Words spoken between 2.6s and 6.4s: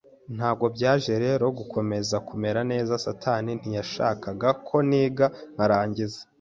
neza satani ntiyashakaga ko niga nkarangiza